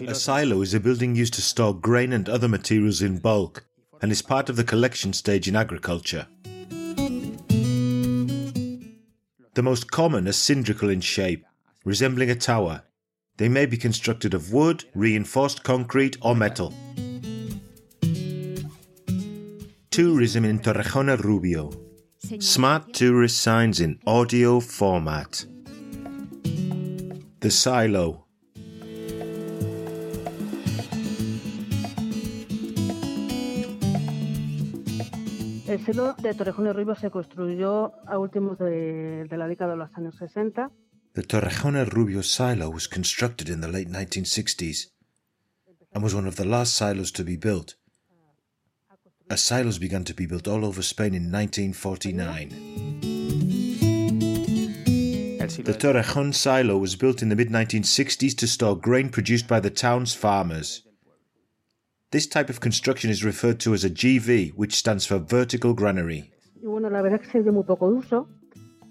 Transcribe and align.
A 0.00 0.14
silo 0.14 0.60
is 0.60 0.74
a 0.74 0.80
building 0.80 1.16
used 1.16 1.34
to 1.34 1.42
store 1.42 1.74
grain 1.74 2.12
and 2.12 2.28
other 2.28 2.48
materials 2.48 3.00
in 3.00 3.18
bulk 3.18 3.64
and 4.02 4.12
is 4.12 4.20
part 4.20 4.50
of 4.50 4.56
the 4.56 4.64
collection 4.64 5.12
stage 5.12 5.48
in 5.48 5.56
agriculture. 5.56 6.26
The 9.54 9.62
most 9.62 9.90
common 9.90 10.28
are 10.28 10.32
cylindrical 10.32 10.90
in 10.90 11.00
shape, 11.00 11.46
resembling 11.84 12.30
a 12.30 12.34
tower. 12.34 12.82
They 13.38 13.48
may 13.48 13.64
be 13.64 13.78
constructed 13.78 14.34
of 14.34 14.52
wood, 14.52 14.84
reinforced 14.94 15.62
concrete, 15.62 16.18
or 16.20 16.34
metal. 16.36 16.74
Tourism 19.90 20.44
in 20.44 20.60
Torrejón 20.60 21.18
Rubio. 21.22 21.72
Smart 22.38 22.92
tourist 22.92 23.40
signs 23.40 23.80
in 23.80 23.98
audio 24.06 24.60
format. 24.60 25.46
The 27.40 27.50
Silo. 27.50 28.25
El 35.68 35.84
silo 35.84 36.14
de 36.22 36.32
Torrejón 36.32 36.68
el 36.68 36.74
Rubio 36.74 36.94
se 36.94 37.10
construyó 37.10 37.92
a 38.08 38.18
últimos 38.18 38.56
de, 38.58 39.26
de 39.28 39.36
la 39.36 39.48
década 39.48 39.72
de 39.72 39.78
los 39.78 39.90
años 39.96 40.14
60. 40.16 40.70
The 41.14 41.22
Torrejón 41.22 41.76
el 41.76 41.86
Rubio 41.86 42.22
silo 42.22 42.70
was 42.70 42.86
constructed 42.86 43.48
in 43.48 43.60
the 43.60 43.68
late 43.68 43.90
1960s 43.90 44.92
and 45.92 46.04
was 46.04 46.14
one 46.14 46.28
of 46.28 46.36
the 46.36 46.44
last 46.44 46.76
silos 46.76 47.10
to 47.12 47.24
be 47.24 47.36
built. 47.36 47.76
As 49.28 49.40
silos 49.40 49.80
began 49.80 50.04
to 50.04 50.14
be 50.14 50.26
built 50.26 50.46
all 50.46 50.64
over 50.64 50.82
Spain 50.82 51.14
in 51.14 51.32
1949. 51.32 52.50
The 55.64 55.74
Torrejón 55.74 56.32
silo 56.32 56.78
was 56.78 56.94
built 56.94 57.22
in 57.22 57.28
the 57.28 57.34
mid 57.34 57.48
1960s 57.48 58.36
to 58.36 58.46
store 58.46 58.76
grain 58.76 59.08
produced 59.08 59.48
by 59.48 59.58
the 59.58 59.70
town's 59.70 60.14
farmers. 60.14 60.85
This 62.16 62.26
type 62.26 62.48
of 62.48 62.60
construction 62.60 63.10
is 63.10 63.22
referred 63.22 63.60
to 63.60 63.74
as 63.74 63.84
a 63.84 63.90
GV, 63.90 64.54
which 64.54 64.74
stands 64.74 65.04
for 65.04 65.18
vertical 65.18 65.74
granary. 65.74 66.32
Y 66.62 66.66
bueno, 66.66 66.88
la 66.88 67.02
verdad 67.02 67.20
es 67.20 67.26
que 67.26 67.32
se 67.32 67.42
dio 67.42 67.52
muy 67.52 67.64
poco 67.64 67.88
uso. 67.88 68.26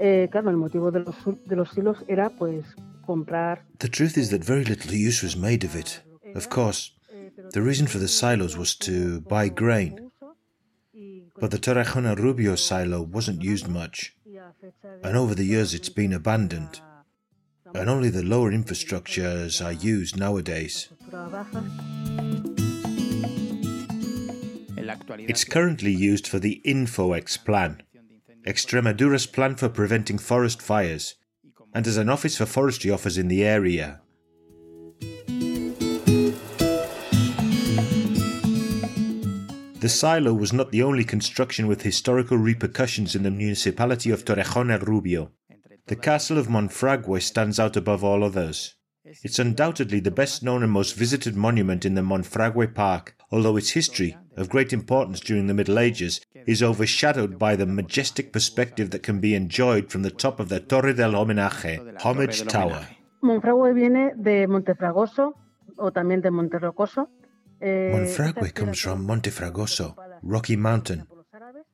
Eh, 0.00 0.28
claro, 0.32 0.50
el 0.50 0.56
motivo 0.56 0.90
de 0.90 1.04
los, 1.04 1.14
de 1.46 1.54
los 1.54 1.70
silos 1.70 1.98
era 2.08 2.30
pues 2.30 2.64
comprar. 3.06 3.64
The 3.78 3.88
truth 3.88 4.18
is 4.18 4.30
that 4.30 4.42
very 4.42 4.64
little 4.64 4.92
use 4.92 5.22
was 5.22 5.36
made 5.36 5.64
of 5.64 5.76
it. 5.76 6.02
Of 6.34 6.48
course, 6.48 6.94
the 7.52 7.62
reason 7.62 7.86
for 7.86 8.00
the 8.00 8.08
silos 8.08 8.56
was 8.56 8.76
to 8.78 9.20
buy 9.20 9.48
grain, 9.48 10.10
but 11.40 11.52
the 11.52 11.60
Torrejón 11.60 12.12
Rubio 12.16 12.56
silo 12.56 13.02
wasn't 13.02 13.40
used 13.40 13.68
much, 13.68 14.16
and 15.04 15.16
over 15.16 15.36
the 15.36 15.46
years 15.46 15.74
it's 15.74 15.94
been 15.94 16.12
abandoned, 16.12 16.80
and 17.72 17.88
only 17.88 18.10
the 18.10 18.24
lower 18.24 18.50
infrastructures 18.50 19.64
are 19.64 19.72
used 19.72 20.18
nowadays. 20.18 20.88
It's 25.18 25.44
currently 25.44 25.92
used 25.92 26.26
for 26.26 26.38
the 26.38 26.60
InfoEx 26.64 27.44
plan, 27.44 27.82
Extremadura's 28.46 29.26
plan 29.26 29.56
for 29.56 29.68
preventing 29.68 30.18
forest 30.18 30.60
fires, 30.60 31.14
and 31.74 31.86
as 31.86 31.96
an 31.96 32.08
office 32.08 32.36
for 32.36 32.46
forestry 32.46 32.90
offers 32.90 33.16
in 33.18 33.28
the 33.28 33.44
area. 33.44 34.00
The 39.82 39.88
silo 39.88 40.32
was 40.32 40.52
not 40.52 40.70
the 40.70 40.84
only 40.84 41.02
construction 41.02 41.66
with 41.66 41.82
historical 41.82 42.38
repercussions 42.38 43.16
in 43.16 43.24
the 43.24 43.32
municipality 43.32 44.10
of 44.10 44.24
Torrejón 44.24 44.70
el 44.70 44.78
Rubio. 44.78 45.32
The 45.86 45.96
castle 45.96 46.38
of 46.38 46.46
Monfragüe 46.46 47.20
stands 47.20 47.58
out 47.58 47.76
above 47.76 48.04
all 48.04 48.22
others. 48.22 48.76
It's 49.04 49.40
undoubtedly 49.40 49.98
the 49.98 50.12
best 50.12 50.44
known 50.44 50.62
and 50.62 50.70
most 50.70 50.94
visited 50.94 51.34
monument 51.34 51.84
in 51.84 51.94
the 51.94 52.02
Monfragüe 52.02 52.72
Park, 52.72 53.16
although 53.32 53.56
its 53.56 53.70
history, 53.70 54.16
of 54.36 54.48
great 54.48 54.72
importance 54.72 55.18
during 55.20 55.46
the 55.46 55.54
Middle 55.54 55.78
Ages, 55.78 56.20
is 56.46 56.62
overshadowed 56.62 57.38
by 57.38 57.56
the 57.56 57.66
majestic 57.66 58.32
perspective 58.32 58.90
that 58.90 59.02
can 59.02 59.20
be 59.20 59.34
enjoyed 59.34 59.90
from 59.90 60.02
the 60.02 60.10
top 60.10 60.38
of 60.38 60.48
the 60.48 60.60
Torre 60.60 60.92
del 60.92 61.12
Homenaje, 61.12 61.80
Homage 62.04 62.46
Tower. 62.46 62.86
Monfragüe 63.22 63.72
viene 63.74 64.12
de 64.16 64.46
Montefragoso 64.46 65.34
o 65.78 65.90
también 65.90 66.20
de 66.20 66.30
Monterrocoso. 66.30 67.08
Eh, 67.60 67.90
Monfragüe 67.92 68.52
comes 68.52 68.80
from 68.80 69.06
Montefragoso, 69.06 69.96
Rocky 70.22 70.56
Mountain. 70.56 71.06
por 71.06 71.18
los 71.18 71.32
árabes 71.32 71.66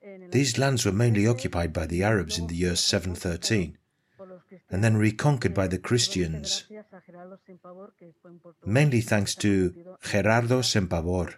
en 0.00 0.22
el 0.24 0.30
These 0.30 0.58
lands 0.58 0.84
were 0.84 0.96
mainly 0.96 1.26
occupied 1.26 1.72
by 1.72 1.86
the 1.86 2.02
Arabs 2.02 2.38
in 2.38 2.46
the 2.46 2.56
year 2.56 2.74
713 2.74 3.78
and 4.70 4.82
then 4.82 4.96
reconquered 4.96 5.54
by 5.54 5.66
the 5.68 5.78
Christians, 5.78 6.64
gracias 6.68 6.92
a 6.92 7.00
Gerardo 7.00 7.38
Sempavor, 7.46 7.94
que 7.98 8.12
fue 8.20 8.30
un 8.30 8.40
portugués 8.40 8.66
mainly 8.66 9.00
thanks 9.00 9.34
to 9.34 9.72
Gerardo 10.02 10.60
Sempavor, 10.62 11.34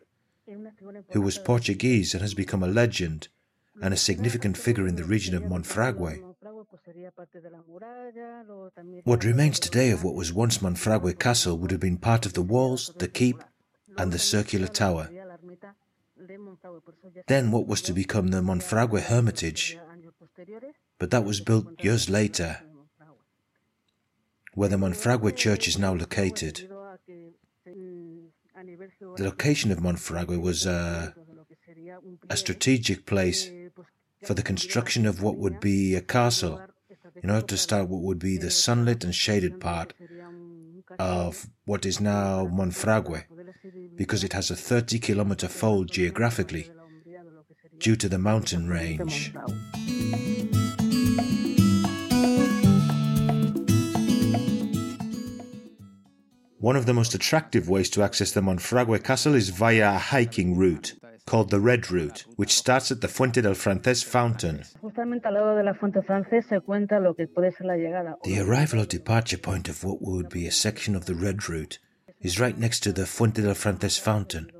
who 1.12 1.21
was 1.21 1.38
Portuguese 1.38 2.15
and 2.15 2.22
has 2.22 2.34
become 2.34 2.62
a 2.62 2.69
legend 2.69 3.28
and 3.82 3.94
a 3.94 3.97
significant 3.97 4.56
figure 4.56 4.87
in 4.87 4.97
the 4.97 5.04
region 5.04 5.34
of 5.34 5.43
Monfragüe. 5.44 6.22
What 9.04 9.25
remains 9.25 9.59
today 9.59 9.91
of 9.91 10.04
what 10.04 10.15
was 10.15 10.32
once 10.32 10.59
Monfragüe 10.59 11.19
Castle 11.19 11.56
would 11.59 11.71
have 11.71 11.81
been 11.81 11.97
part 11.97 12.26
of 12.26 12.34
the 12.34 12.43
walls, 12.43 12.93
the 12.98 13.09
keep, 13.09 13.43
and 13.97 14.12
the 14.12 14.19
circular 14.19 14.66
tower. 14.66 15.09
Then 17.27 17.50
what 17.50 17.66
was 17.66 17.82
to 17.82 17.92
become 17.92 18.28
the 18.28 18.42
Monfragüe 18.42 19.00
Hermitage, 19.00 19.78
but 20.98 21.10
that 21.10 21.25
was 21.25 21.41
built 21.41 21.82
years 21.82 22.10
later, 22.10 22.62
where 24.54 24.69
the 24.69 24.77
Monfragüe 24.77 25.34
Church 25.34 25.66
is 25.66 25.78
now 25.78 25.94
located. 25.94 26.56
Debido 26.56 26.94
a 26.94 26.98
que, 26.98 27.32
mm, 27.66 28.28
a 28.54 28.62
nivel 28.62 28.88
The 29.16 29.25
location 29.25 29.71
of 29.72 29.78
Monfragüe 29.78 30.41
was 30.41 30.66
uh, 30.66 31.12
sería 31.66 31.98
un 31.98 32.19
a 32.28 32.37
strategic 32.37 33.06
place 33.06 33.50
for 34.25 34.34
the 34.34 34.43
construction 34.43 35.06
of 35.06 35.22
what 35.22 35.37
would 35.37 35.60
be 35.60 35.94
a 35.94 36.00
castle 36.00 36.60
in 37.22 37.31
order 37.31 37.47
to 37.47 37.56
start 37.56 37.88
what 37.88 38.03
would 38.03 38.19
be 38.19 38.37
the 38.37 38.50
sunlit 38.50 39.04
and 39.04 39.15
shaded 39.15 39.60
part 39.60 39.93
of 40.98 41.47
what 41.65 41.87
is 41.87 42.00
now 42.00 42.47
Monfragüe, 42.47 43.25
because 43.97 44.25
it 44.25 44.32
has 44.32 44.50
a 44.50 44.56
30 44.56 44.98
kilometer 44.98 45.48
fold 45.48 45.91
geographically 45.91 46.71
due 47.78 47.97
to 47.97 48.09
the 48.09 48.19
mountain 48.19 48.69
range. 48.69 49.32
One 56.60 56.76
of 56.76 56.84
the 56.84 56.93
most 56.93 57.15
attractive 57.15 57.71
ways 57.71 57.88
to 57.91 58.03
access 58.03 58.32
the 58.32 58.43
Monfragüe 58.43 59.03
Castle 59.03 59.34
is 59.34 59.48
via 59.48 59.94
a 59.94 59.98
hiking 59.98 60.59
route 60.59 60.94
called 61.25 61.48
the 61.48 61.59
Red 61.59 61.91
Route, 61.91 62.26
which 62.37 62.53
starts 62.53 62.93
at 62.93 63.00
the 63.00 63.09
Fuente 63.09 63.41
del 63.41 63.54
Frances 63.54 64.03
fountain. 64.03 64.65
Justamente 64.82 65.25
al 65.25 65.32
lado 65.32 65.56
de 65.56 65.62
la 65.62 65.72
fuente 65.72 66.03
francés 66.03 66.44
se 66.50 66.60
cuenta 66.60 67.00
lo 67.00 67.15
que 67.15 67.26
puede 67.28 67.56
ser 67.56 67.65
la 67.66 67.76
llegada. 67.76 68.12
o 68.12 68.21
The 68.25 68.41
arrival 68.41 68.81
or 68.81 68.87
departure 68.87 69.38
point 69.38 69.71
of 69.71 69.82
what 69.82 70.03
would 70.03 70.28
be 70.28 70.47
a 70.47 70.53
section 70.53 70.94
of 70.94 71.06
the 71.06 71.15
Red 71.15 71.48
Route 71.48 71.78
is 72.21 72.38
right 72.38 72.59
next 72.59 72.81
to 72.81 72.92
the 72.92 73.06
Fuente 73.06 73.41
del 73.41 73.54
Frances 73.54 73.97
fountain. 73.98 74.53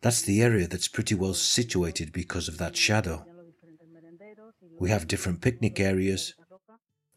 That's 0.00 0.22
the 0.22 0.42
area 0.42 0.66
that's 0.66 0.88
pretty 0.88 1.14
well 1.14 1.34
situated 1.34 2.12
because 2.12 2.48
of 2.48 2.56
that 2.56 2.78
shadow. 2.78 3.26
We 4.80 4.88
have 4.88 5.06
different 5.06 5.42
picnic 5.42 5.78
areas, 5.78 6.34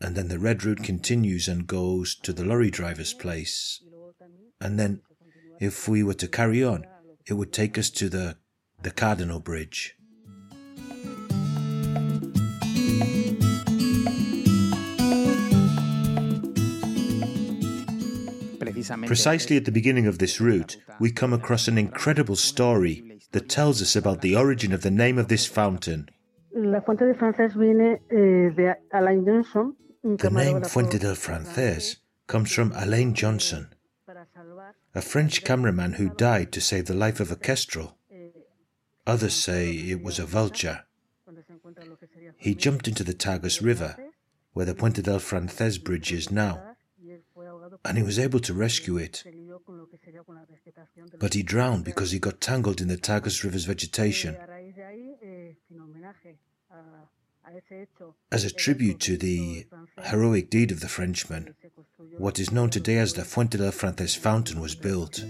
and 0.02 0.16
then 0.16 0.28
the 0.28 0.40
Red 0.40 0.64
Route 0.64 0.84
continues 0.84 1.48
and 1.48 1.68
goes 1.68 2.16
to 2.16 2.34
the 2.34 2.44
lorry 2.44 2.70
driver's 2.70 3.14
place. 3.14 3.82
And 4.60 4.80
then, 4.80 5.02
if 5.60 5.88
we 5.88 6.04
were 6.04 6.14
to 6.16 6.28
carry 6.28 6.64
on, 6.64 6.86
it 7.28 7.34
would 7.34 7.54
take 7.54 7.78
us 7.78 7.90
to 7.92 8.10
the, 8.10 8.38
the 8.82 8.92
Cardinal 8.92 9.40
Bridge. 9.40 9.96
Precisely 19.08 19.58
at 19.58 19.66
the 19.66 19.72
beginning 19.72 20.06
of 20.06 20.20
this 20.20 20.40
route, 20.40 20.78
we 21.00 21.12
come 21.12 21.34
across 21.34 21.68
an 21.68 21.78
incredible 21.78 22.36
story 22.36 23.20
that 23.32 23.50
tells 23.50 23.82
us 23.82 23.96
about 23.96 24.22
the 24.22 24.36
origin 24.36 24.72
of 24.72 24.82
the 24.84 24.92
name 24.92 25.18
of 25.18 25.28
this 25.28 25.48
fountain. 25.48 26.08
La 26.54 26.82
fuente 26.82 27.06
de 27.06 27.14
francés 27.16 27.56
viene 27.56 28.00
eh, 28.12 28.52
de 28.56 28.76
Alain 28.94 29.26
Johnson, 29.26 29.76
un 29.76 29.85
The 30.06 30.30
name 30.30 30.62
Fuente 30.62 31.00
del 31.00 31.16
Frances 31.16 31.98
comes 32.28 32.52
from 32.52 32.72
Alain 32.76 33.16
Johnson, 33.16 33.74
a 34.94 35.02
French 35.02 35.44
cameraman 35.44 35.94
who 35.94 36.10
died 36.12 36.52
to 36.52 36.62
save 36.62 36.86
the 36.86 36.94
life 36.94 37.20
of 37.20 37.32
a 37.32 37.36
kestrel. 37.36 37.98
Eh, 38.12 38.28
Others 39.08 39.34
say 39.34 39.72
it 39.72 40.04
was 40.04 40.20
a 40.20 40.28
vulture. 40.28 40.86
donde 41.26 41.44
se 41.44 41.54
encuentra 41.54 41.86
lo 41.86 41.98
que 41.98 42.08
sería 42.08 42.36
He 42.38 42.54
jumped 42.54 42.88
into 42.88 43.04
the 43.04 43.16
Tagus 43.16 43.64
River, 43.64 43.98
where 44.54 44.68
the 44.68 44.76
Puente 44.76 45.02
del 45.02 45.16
eh, 45.16 45.20
Frances 45.20 45.80
bridge 45.80 46.12
is 46.12 46.30
now, 46.30 46.76
y 47.02 47.10
él 47.10 47.24
fue 47.34 47.48
ahogado 47.48 47.80
and 47.84 47.98
he 47.98 48.04
was 48.04 48.20
able 48.20 48.40
to 48.40 48.54
rescue 48.54 48.98
it. 49.00 49.16
se 49.24 49.32
lió 49.32 49.64
con 49.66 49.80
lo 49.80 49.90
que 49.90 49.98
sería 49.98 50.24
con 50.24 50.36
la 50.36 50.46
vegetación 50.46 51.08
de 51.08 51.18
la 51.18 51.20
But 51.20 51.34
he 51.34 51.42
drowned 51.42 51.84
because 51.84 52.12
he 52.12 52.20
got 52.20 52.40
tangled 52.40 52.80
in 52.80 52.90
the 52.90 52.98
Tagus 52.98 53.44
River's 53.44 53.66
vegetation. 53.66 54.38
Y 57.46 57.48
a 57.48 57.52
raíz 57.52 57.70
de 57.70 57.76
ahí, 57.76 57.82
en 57.82 57.82
homenaje 57.82 57.82
a, 57.82 57.82
a 57.82 57.82
ese 57.82 57.82
hecho, 57.84 58.16
As 58.32 58.44
a 58.44 58.50
tribute 58.50 59.00
to 59.00 59.18
the 59.18 59.68
heroic 60.04 60.50
deed 60.50 60.72
of 60.72 60.80
the 60.80 60.88
Frenchman, 60.88 61.56
what 62.18 62.40
is 62.40 62.50
known 62.50 62.70
today 62.70 62.98
as 62.98 63.14
the 63.14 63.24
Fuente 63.24 63.58
del 63.58 63.72
Frances 63.72 64.16
fountain 64.16 64.60
was 64.60 64.76
built. 64.76 65.24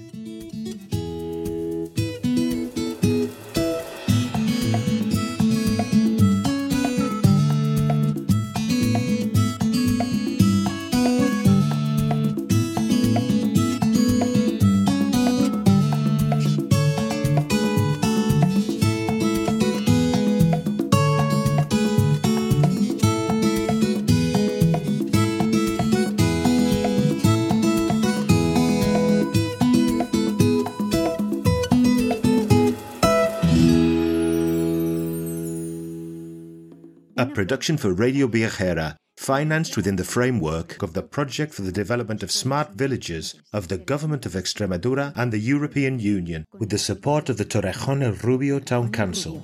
Production 37.33 37.77
for 37.77 37.93
Radio 37.93 38.27
Viajera, 38.27 38.97
financed 39.17 39.75
within 39.75 39.95
the 39.95 40.03
framework 40.03 40.81
of 40.83 40.93
the 40.93 41.01
Project 41.01 41.53
for 41.53 41.61
the 41.61 41.71
Development 41.71 42.21
of 42.21 42.31
Smart 42.31 42.73
Villages 42.73 43.35
of 43.53 43.69
the 43.69 43.77
Government 43.77 44.25
of 44.25 44.33
Extremadura 44.33 45.13
and 45.15 45.31
the 45.31 45.39
European 45.39 45.99
Union, 45.99 46.45
with 46.53 46.69
the 46.69 46.77
support 46.77 47.29
of 47.29 47.37
the 47.37 47.45
Torrejón 47.45 48.03
el 48.03 48.13
Rubio 48.13 48.59
Town 48.59 48.91
Council. 48.91 49.41